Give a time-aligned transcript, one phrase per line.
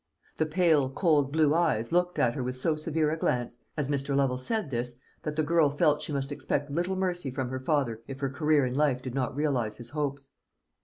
[0.37, 4.15] The pale cold blue eyes looked at her with so severe a glance, as Mr.
[4.15, 8.01] Lovel said this, that the girl felt she must expect little mercy from her father
[8.07, 10.31] if her career in life did not realise his hopes.